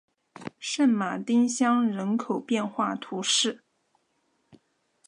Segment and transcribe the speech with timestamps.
[0.57, 3.61] 圣马丁乡人口变化图示